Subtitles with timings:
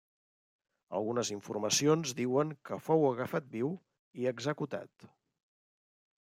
[0.99, 3.71] Algunes informacions diuen que fou agafat viu
[4.23, 5.09] i executat.